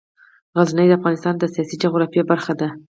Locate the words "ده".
2.59-2.67